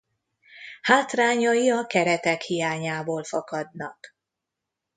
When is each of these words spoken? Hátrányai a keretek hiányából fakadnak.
Hátrányai 0.81 1.69
a 1.71 1.85
keretek 1.85 2.41
hiányából 2.41 3.23
fakadnak. 3.23 4.15